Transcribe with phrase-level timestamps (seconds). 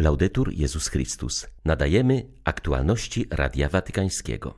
[0.00, 1.46] Laudetur Jezus Chrystus.
[1.64, 4.54] Nadajemy aktualności Radia Watykańskiego.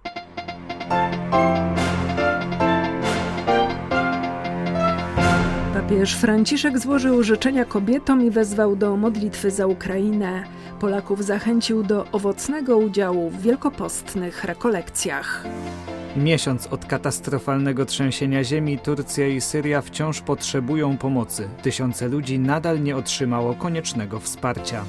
[5.75, 10.45] Papież Franciszek złożył życzenia kobietom i wezwał do modlitwy za Ukrainę.
[10.81, 15.45] Polaków zachęcił do owocnego udziału w wielkopostnych rekolekcjach.
[16.17, 21.49] Miesiąc od katastrofalnego trzęsienia ziemi, Turcja i Syria wciąż potrzebują pomocy.
[21.63, 24.85] Tysiące ludzi nadal nie otrzymało koniecznego wsparcia.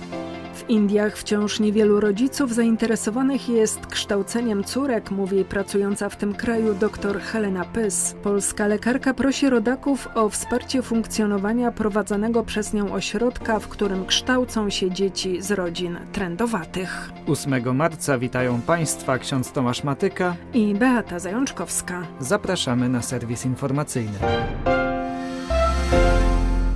[0.64, 7.20] W Indiach wciąż niewielu rodziców zainteresowanych jest kształceniem córek, mówi pracująca w tym kraju dr
[7.20, 8.16] Helena Pys.
[8.24, 14.92] Polska lekarka prosi rodaków o wsparcie funkcjonowania prowadzonego przez nią ośrodka, w którym kształcą się
[14.92, 17.12] dzieci z rodzin trendowatych.
[17.28, 22.08] 8 marca witają Państwa ksiądz Tomasz Matyka i Beata Zajączkowska.
[22.20, 24.20] Zapraszamy na serwis informacyjny.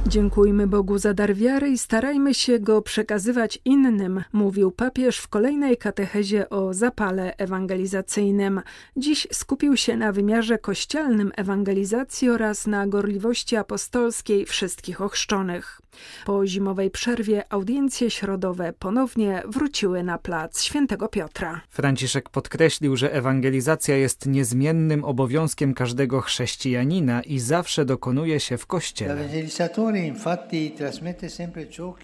[0.07, 5.77] Dziękujmy Bogu za dar wiary i starajmy się go przekazywać innym, mówił papież w kolejnej
[5.77, 8.61] katechezie o zapale ewangelizacyjnym.
[8.97, 15.81] Dziś skupił się na wymiarze kościelnym ewangelizacji oraz na gorliwości apostolskiej wszystkich ochrzczonych.
[16.25, 21.61] Po zimowej przerwie audiencje środowe ponownie wróciły na plac Świętego Piotra.
[21.69, 29.29] Franciszek podkreślił, że ewangelizacja jest niezmiennym obowiązkiem każdego chrześcijanina i zawsze dokonuje się w kościele.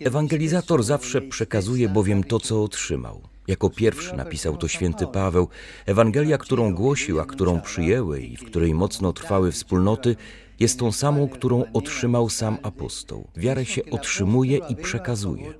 [0.06, 3.22] Ewangelizator zawsze przekazuje bowiem to, co otrzymał.
[3.48, 5.48] Jako pierwszy napisał to święty Paweł.
[5.86, 10.16] Ewangelia, którą głosił, a którą przyjęły i w której mocno trwały wspólnoty,
[10.60, 13.28] jest tą samą, którą otrzymał sam apostoł.
[13.36, 15.54] Wiarę się otrzymuje i przekazuje.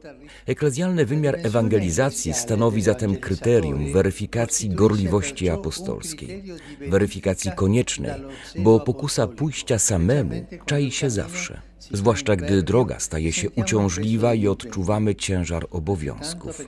[0.48, 6.44] Eklezjalny wymiar ewangelizacji stanowi zatem kryterium weryfikacji gorliwości apostolskiej,
[6.88, 8.22] weryfikacji koniecznej,
[8.60, 15.16] bo pokusa pójścia samemu czai się zawsze zwłaszcza gdy droga staje się uciążliwa i odczuwamy
[15.16, 16.62] ciężar obowiązków.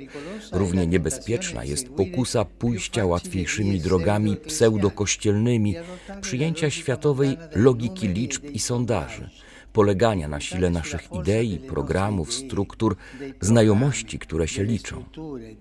[0.52, 5.76] Równie niebezpieczna jest pokusa pójścia łatwiejszymi drogami pseudokościelnymi,
[6.22, 9.30] przyjęcia światowej logiki liczb i sondaży
[9.76, 12.96] polegania na sile naszych idei, programów, struktur,
[13.42, 15.04] znajomości, które się liczą.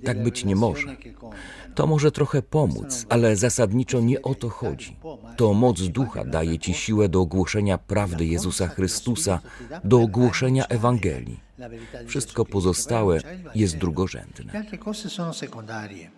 [0.05, 0.97] Tak być nie może.
[1.75, 4.97] To może trochę pomóc, ale zasadniczo nie o to chodzi.
[5.37, 9.41] To moc ducha daje ci siłę do ogłoszenia prawdy Jezusa Chrystusa,
[9.85, 11.44] do ogłoszenia Ewangelii.
[12.07, 13.21] Wszystko pozostałe
[13.55, 14.65] jest drugorzędne.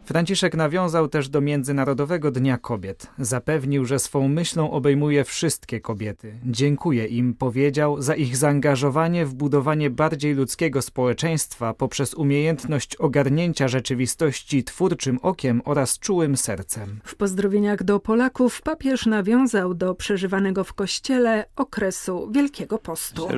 [0.04, 3.06] Franciszek nawiązał też do Międzynarodowego Dnia Kobiet.
[3.18, 6.34] Zapewnił, że swą myślą obejmuje wszystkie kobiety.
[6.44, 14.64] Dziękuję im, powiedział, za ich zaangażowanie w budowanie bardziej ludzkiego społeczeństwa poprzez umiejętność ogarnięcia rzeczywistości
[14.64, 17.00] twórczym okiem oraz czułym sercem.
[17.04, 23.28] W pozdrowieniach do Polaków papież nawiązał do przeżywanego w kościele okresu Wielkiego Postu.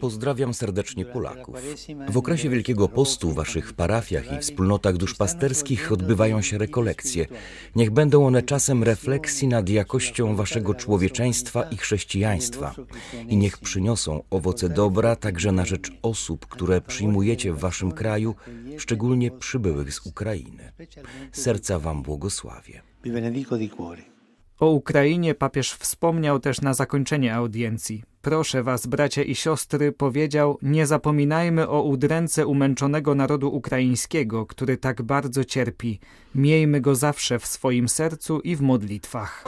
[0.00, 1.56] Pozdrawiam serdecznie Polaków.
[2.08, 7.26] W okresie Wielkiego Postu w waszych parafiach i wspólnotach duszpasterskich odbywają się rekolekcje.
[7.76, 12.74] Niech będą one czasem refleksji nad jakością waszego człowieczeństwa i chrześcijaństwa.
[13.28, 18.34] I niech przyniosą owoce dobra także na rzecz osób, które przyjmujecie w waszym kraju,
[18.78, 20.72] szczególnie przybyłych z Ukrainy.
[21.32, 22.82] Serca wam błogosławię.
[24.60, 28.02] O Ukrainie papież wspomniał też na zakończenie audiencji.
[28.22, 35.02] Proszę was, bracia i siostry, powiedział, nie zapominajmy o udręce umęczonego narodu ukraińskiego, który tak
[35.02, 36.00] bardzo cierpi.
[36.34, 39.44] Miejmy go zawsze w swoim sercu i w modlitwach.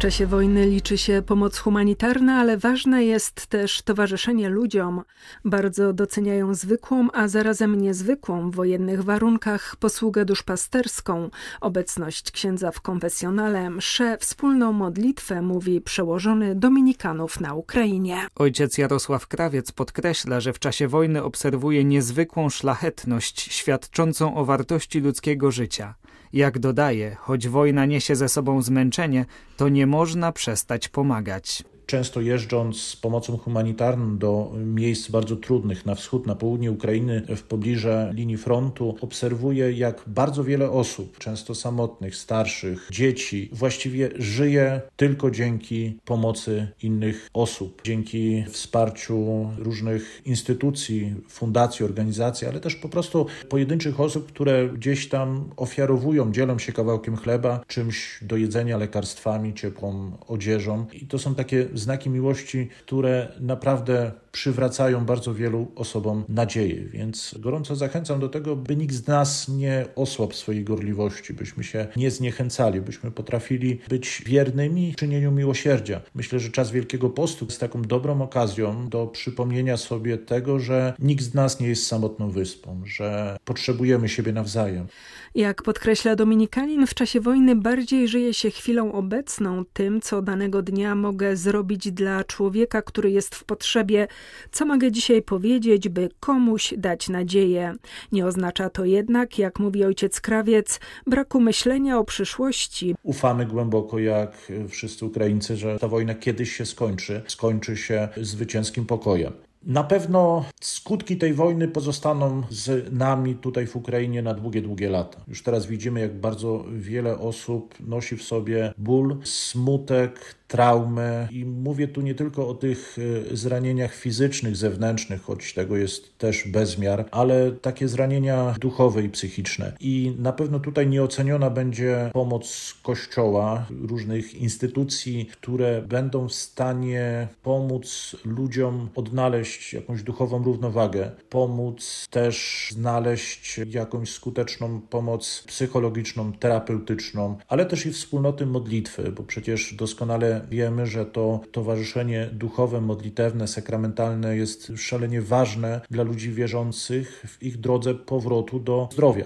[0.00, 5.02] Czasie wojny liczy się pomoc humanitarna, ale ważne jest też towarzyszenie ludziom.
[5.44, 11.30] Bardzo doceniają zwykłą, a zarazem niezwykłą w wojennych warunkach posługę duszpasterską,
[11.60, 18.26] obecność księdza w konfesjonale, mszę, wspólną modlitwę, mówi przełożony Dominikanów na Ukrainie.
[18.34, 25.50] Ojciec Jarosław Krawiec podkreśla, że w czasie wojny obserwuje niezwykłą szlachetność świadczącą o wartości ludzkiego
[25.50, 25.94] życia.
[26.32, 29.24] Jak dodaje, choć wojna niesie ze sobą zmęczenie,
[29.56, 31.64] to nie można przestać pomagać.
[31.90, 37.42] Często jeżdżąc z pomocą humanitarną do miejsc bardzo trudnych na wschód, na południe Ukrainy, w
[37.42, 45.30] pobliżu linii frontu, obserwuję, jak bardzo wiele osób, często samotnych, starszych, dzieci, właściwie żyje tylko
[45.30, 54.00] dzięki pomocy innych osób, dzięki wsparciu różnych instytucji, fundacji, organizacji, ale też po prostu pojedynczych
[54.00, 60.86] osób, które gdzieś tam ofiarowują, dzielą się kawałkiem chleba, czymś do jedzenia, lekarstwami, ciepłą odzieżą.
[60.92, 66.84] I to są takie znaki miłości, które naprawdę przywracają bardzo wielu osobom nadzieję.
[66.84, 71.86] Więc gorąco zachęcam do tego, by nikt z nas nie osłabł swojej gorliwości, byśmy się
[71.96, 76.00] nie zniechęcali, byśmy potrafili być wiernymi czynieniu miłosierdzia.
[76.14, 81.24] Myślę, że czas Wielkiego Postu jest taką dobrą okazją do przypomnienia sobie tego, że nikt
[81.24, 84.86] z nas nie jest samotną wyspą, że potrzebujemy siebie nawzajem.
[85.34, 90.94] Jak podkreśla Dominikanin, w czasie wojny bardziej żyje się chwilą obecną, tym, co danego dnia
[90.94, 94.08] mogę zrobić dla człowieka, który jest w potrzebie,
[94.52, 97.74] co mogę dzisiaj powiedzieć, by komuś dać nadzieję.
[98.12, 102.94] Nie oznacza to jednak, jak mówi ojciec Krawiec, braku myślenia o przyszłości.
[103.02, 109.32] Ufamy głęboko, jak wszyscy Ukraińcy, że ta wojna kiedyś się skończy, skończy się zwycięskim pokojem.
[109.62, 115.20] Na pewno skutki tej wojny pozostaną z nami tutaj w Ukrainie na długie, długie lata.
[115.28, 121.28] Już teraz widzimy, jak bardzo wiele osób nosi w sobie ból, smutek, traumę.
[121.30, 122.96] I mówię tu nie tylko o tych
[123.32, 129.72] e, zranieniach fizycznych, zewnętrznych, choć tego jest też bezmiar, ale takie zranienia duchowe i psychiczne.
[129.80, 138.16] I na pewno tutaj nieoceniona będzie pomoc Kościoła, różnych instytucji, które będą w stanie pomóc
[138.24, 147.86] ludziom odnaleźć jakąś duchową równowagę, pomóc też znaleźć jakąś skuteczną pomoc psychologiczną, terapeutyczną, ale też
[147.86, 155.22] i wspólnoty modlitwy, bo przecież doskonale wiemy, że to towarzyszenie duchowe, modlitewne, sakramentalne jest szalenie
[155.22, 159.24] ważne dla ludzi wierzących w ich drodze powrotu do zdrowia.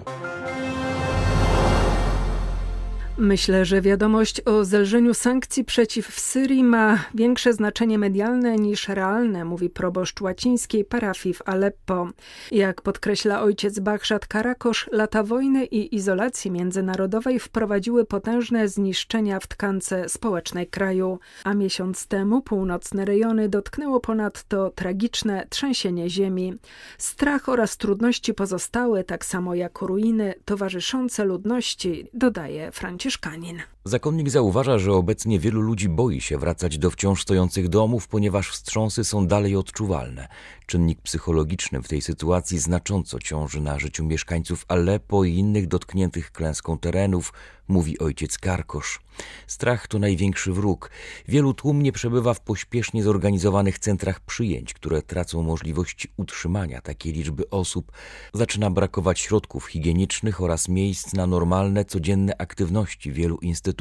[3.19, 9.71] Myślę, że wiadomość o zelżeniu sankcji przeciw Syrii ma większe znaczenie medialne niż realne, mówi
[9.71, 12.09] proboszcz łacińskiej parafii w Aleppo.
[12.51, 20.09] Jak podkreśla ojciec Bachszat Karakosz, lata wojny i izolacji międzynarodowej wprowadziły potężne zniszczenia w tkance
[20.09, 26.55] społecznej kraju, a miesiąc temu północne rejony dotknęło ponadto tragiczne trzęsienie ziemi.
[26.99, 33.04] Strach oraz trudności pozostały, tak samo jak ruiny towarzyszące ludności, dodaje Franciszek.
[33.05, 33.74] Franciszkanin.
[33.87, 39.05] Zakonnik zauważa, że obecnie wielu ludzi boi się wracać do wciąż stojących domów, ponieważ wstrząsy
[39.05, 40.29] są dalej odczuwalne.
[40.67, 46.79] Czynnik psychologiczny w tej sytuacji znacząco ciąży na życiu mieszkańców Aleppo i innych dotkniętych klęską
[46.79, 47.33] terenów,
[47.69, 49.01] mówi ojciec Karkosz.
[49.47, 50.91] Strach to największy wróg.
[51.29, 57.93] Wielu tłumnie przebywa w pośpiesznie zorganizowanych centrach przyjęć, które tracą możliwości utrzymania takiej liczby osób.
[58.35, 63.74] Zaczyna brakować środków higienicznych oraz miejsc na normalne, codzienne aktywności wielu instytucji.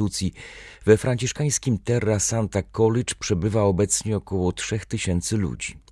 [0.86, 5.83] We franciszkańskim Terra Santa College przebywa obecnie około 3000 ludzi.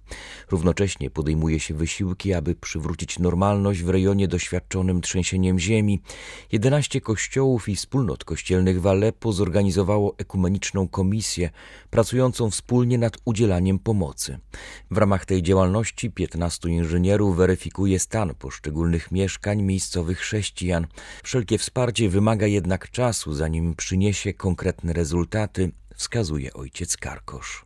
[0.51, 6.01] Równocześnie podejmuje się wysiłki, aby przywrócić normalność w rejonie doświadczonym trzęsieniem ziemi.
[6.51, 11.49] 11 kościołów i wspólnot kościelnych w Aleppo zorganizowało ekumeniczną komisję
[11.89, 14.39] pracującą wspólnie nad udzielaniem pomocy.
[14.91, 20.87] W ramach tej działalności 15 inżynierów weryfikuje stan poszczególnych mieszkań miejscowych chrześcijan.
[21.23, 27.65] Wszelkie wsparcie wymaga jednak czasu, zanim przyniesie konkretne rezultaty, wskazuje ojciec Karkosz.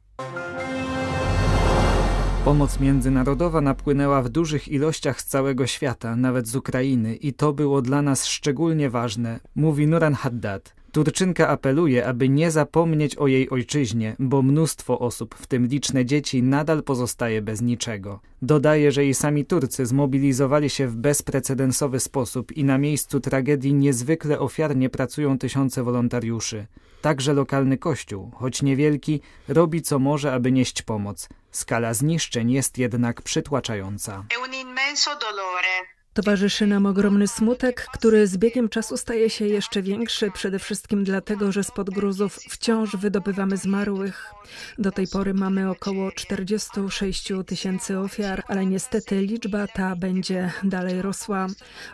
[2.45, 7.81] Pomoc międzynarodowa napłynęła w dużych ilościach z całego świata, nawet z Ukrainy i to było
[7.81, 10.75] dla nas szczególnie ważne, mówi Nuran Haddad.
[10.91, 16.43] Turczynka apeluje, aby nie zapomnieć o jej ojczyźnie, bo mnóstwo osób, w tym liczne dzieci,
[16.43, 18.19] nadal pozostaje bez niczego.
[18.41, 24.39] Dodaje, że i sami Turcy zmobilizowali się w bezprecedensowy sposób i na miejscu tragedii niezwykle
[24.39, 26.67] ofiarnie pracują tysiące wolontariuszy.
[27.01, 31.29] Także lokalny kościół, choć niewielki, robi co może, aby nieść pomoc.
[31.55, 34.25] Skala zniszczeń jest jednak przytłaczająca.
[36.15, 41.51] Towarzyszy nam ogromny smutek, który z biegiem czasu staje się jeszcze większy, przede wszystkim dlatego,
[41.51, 44.33] że spod gruzów wciąż wydobywamy zmarłych.
[44.79, 51.47] Do tej pory mamy około 46 tysięcy ofiar, ale niestety liczba ta będzie dalej rosła.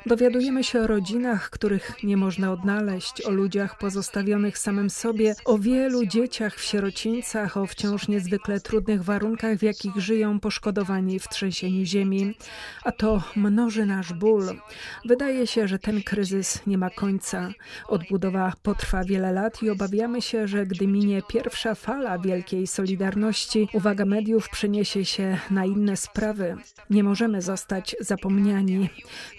[0.06, 6.06] Dowiadujemy się o rodzinach, których nie można odnaleźć, o ludziach pozostawionych samym sobie, o wielu
[6.06, 12.36] dzieciach w sierocińcach, o wciąż niezwykle trudnych warunkach, w jakich żyją poszkodowani w trzęsieniu ziemi.
[12.84, 14.62] A to mnoży nasz ból.
[15.06, 17.50] Wydaje się, że ten kryzys nie ma końca.
[17.88, 24.06] Odbudowa potrwa wiele lat i obawiamy się, że gdy minie pierwsza fala wielkiej solidarności, uwaga
[24.06, 26.56] mediów przeniesie się na inne sprawy.
[26.90, 28.90] Nie możemy zostać zapomniani.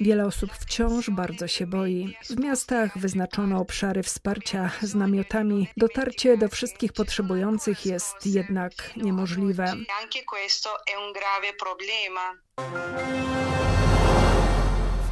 [0.00, 2.16] Wiele osób wciąż bardzo się boi.
[2.24, 5.68] W miastach wyznaczono obszary wsparcia z namiotami.
[5.76, 9.64] Dotarcie do wszystkich potrzebujących jest jednak niemożliwe.
[10.02, 13.81] Anche questo è un grave problema.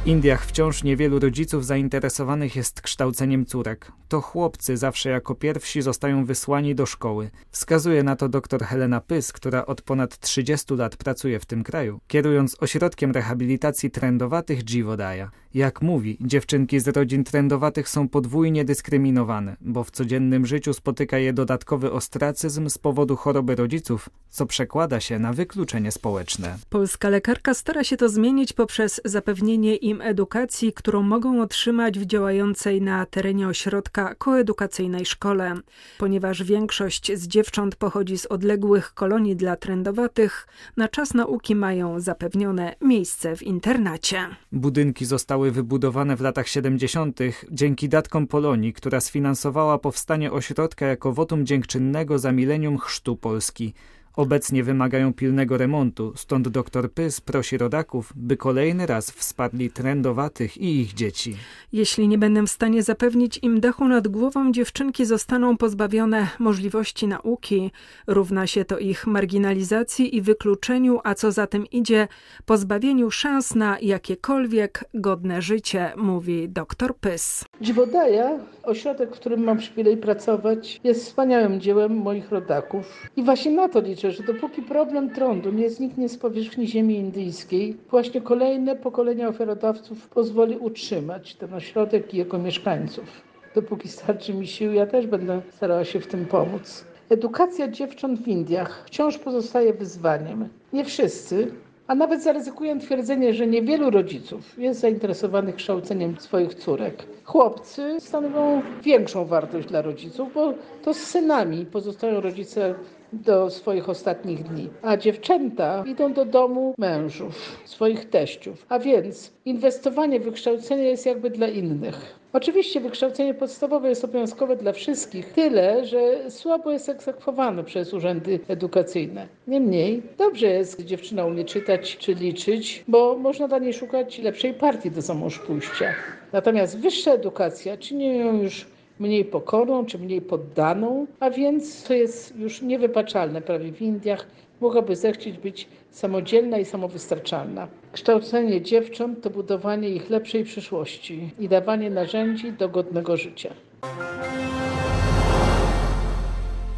[0.01, 3.91] W Indiach wciąż niewielu rodziców zainteresowanych jest kształceniem córek.
[4.07, 7.29] To chłopcy zawsze jako pierwsi zostają wysłani do szkoły.
[7.51, 11.99] Wskazuje na to dr Helena Pys, która od ponad 30 lat pracuje w tym kraju,
[12.07, 15.29] kierując ośrodkiem rehabilitacji trendowatych Jivodaya.
[15.53, 21.33] Jak mówi, dziewczynki z rodzin trendowatych są podwójnie dyskryminowane, bo w codziennym życiu spotyka je
[21.33, 26.57] dodatkowy ostracyzm z powodu choroby rodziców, co przekłada się na wykluczenie społeczne.
[26.69, 32.81] Polska lekarka stara się to zmienić poprzez zapewnienie im edukacji, którą mogą otrzymać w działającej
[32.81, 35.55] na terenie ośrodka koedukacyjnej szkole.
[35.97, 42.75] Ponieważ większość z dziewcząt pochodzi z odległych kolonii dla trendowatych, na czas nauki mają zapewnione
[42.81, 44.27] miejsce w internacie.
[44.51, 47.19] Budynki zostały wybudowane w latach 70.
[47.51, 53.73] dzięki datkom Polonii, która sfinansowała powstanie ośrodka jako wotum dziękczynnego za milenium chrztu Polski.
[54.15, 60.79] Obecnie wymagają pilnego remontu, stąd dr Pys prosi rodaków, by kolejny raz wsparli trendowatych i
[60.79, 61.35] ich dzieci.
[61.73, 67.71] Jeśli nie będę w stanie zapewnić im dachu nad głową, dziewczynki zostaną pozbawione możliwości nauki.
[68.07, 72.07] Równa się to ich marginalizacji i wykluczeniu, a co za tym idzie,
[72.45, 77.45] pozbawieniu szans na jakiekolwiek godne życie, mówi dr Pys.
[77.61, 83.07] Dziwodaja, ośrodek, w którym mam przywilej pracować, jest wspaniałym dziełem moich rodaków.
[83.15, 87.77] I właśnie na to liczę, że dopóki problem trądu nie zniknie z powierzchni ziemi indyjskiej,
[87.89, 93.21] właśnie kolejne pokolenia ofiarodawców pozwoli utrzymać ten ośrodek i jego mieszkańców.
[93.55, 96.85] Dopóki starczy mi sił, ja też będę starała się w tym pomóc.
[97.09, 100.49] Edukacja dziewcząt w Indiach wciąż pozostaje wyzwaniem.
[100.73, 101.51] Nie wszyscy,
[101.91, 107.03] a nawet zaryzykuję twierdzenie, że niewielu rodziców jest zainteresowanych kształceniem swoich córek.
[107.23, 112.75] Chłopcy stanowią większą wartość dla rodziców, bo to z synami pozostają rodzice
[113.13, 118.65] do swoich ostatnich dni, a dziewczęta idą do domu mężów, swoich teściów.
[118.69, 122.20] A więc inwestowanie w wykształcenie jest jakby dla innych.
[122.33, 129.27] Oczywiście wykształcenie podstawowe jest obowiązkowe dla wszystkich, tyle, że słabo jest egzekwowane przez urzędy edukacyjne.
[129.47, 134.53] Niemniej dobrze jest, gdy dziewczyna umie czytać czy liczyć, bo można dla niej szukać lepszej
[134.53, 135.01] partii do
[135.47, 135.93] pójścia.
[136.33, 138.67] Natomiast wyższa edukacja czyni ją już
[138.99, 144.27] mniej pokorną czy mniej poddaną, a więc to jest już niewybaczalne prawie w Indiach,
[144.61, 147.67] mogłaby zechcieć być samodzielna i samowystarczalna.
[147.91, 153.53] Kształcenie dziewcząt to budowanie ich lepszej przyszłości i dawanie narzędzi do godnego życia.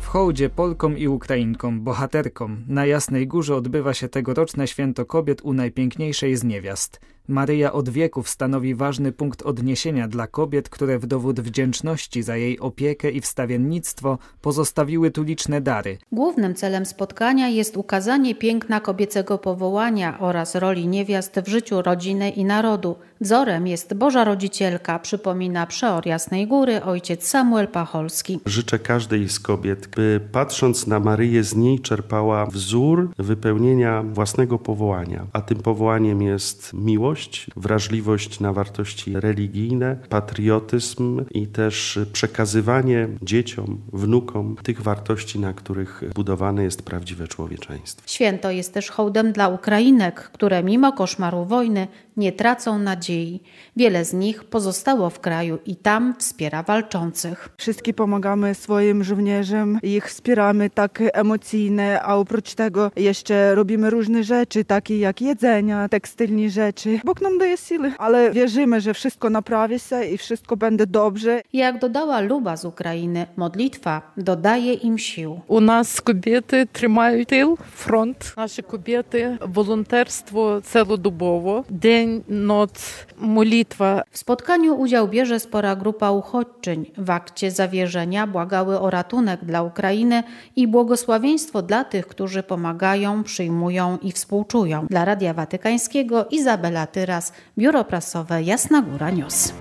[0.01, 5.53] W hołdzie Polkom i Ukrainkom, bohaterkom, na Jasnej Górze odbywa się tegoroczne Święto Kobiet u
[5.53, 11.42] najpiękniejszej z niewiast– Maryja od wieków stanowi ważny punkt odniesienia dla kobiet, które w dowód
[11.42, 15.98] wdzięczności za jej opiekę i wstawiennictwo pozostawiły tu liczne dary.
[16.12, 22.46] Głównym celem spotkania jest ukazanie piękna kobiecego powołania oraz roli niewiast w życiu rodziny i
[22.46, 22.96] narodu.
[23.22, 28.39] Wzorem jest Boża Rodzicielka, przypomina przeor Jasnej Góry ojciec Samuel Pacholski.
[28.46, 35.25] Życzę każdej z kobiet, by patrząc na Maryję z niej czerpała wzór wypełnienia własnego powołania,
[35.34, 43.77] a tym powołaniem jest miłość, miłość, wrażliwość na wartości religijne, patriotyzm i też przekazywanie dzieciom,
[43.93, 48.03] wnukom tych wartości, na których budowane jest prawdziwe człowieczeństwo.
[48.08, 53.39] Święto jest też hołdem dla Ukrainek, które mimo koszmaru wojny nie tracą nadziei.
[53.75, 57.50] Wiele z nich pozostało w kraju i tam wspiera walczących.
[57.58, 64.65] Wszystkie pomagamy swoim żołnierzom, ich wspieramy tak emocjonalnie, a oprócz tego jeszcze robimy różne rzeczy,
[64.65, 67.00] takie jak jedzenia, tekstylne rzeczy.
[67.03, 71.41] Bóg nam daje siły, ale wierzymy, że wszystko naprawi się i wszystko będzie dobrze.
[71.53, 75.41] Jak dodała Luba z Ukrainy, modlitwa dodaje im sił.
[75.48, 78.33] U nas kobiety trzymają tył, front.
[78.38, 84.03] Nasze kobiety, wolonterstwo celodobowo, dzień, noc, modlitwa.
[84.12, 86.91] W spotkaniu udział bierze spora grupa uchodźczyń.
[86.98, 90.24] W akcie zawierzenia błagały o ratunek dla Ukrainy
[90.55, 94.88] i błogosławieństwo dla tych, którzy pomagają, przyjmują i współczują.
[94.89, 99.53] Dla Radia Watykańskiego Izabela Tyras, Biuro Prasowe Jasna Góra News.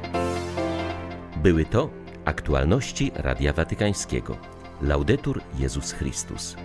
[1.36, 1.90] Były to
[2.24, 4.36] aktualności Radia Watykańskiego.
[4.82, 6.56] Laudetur Jezus Chrystus.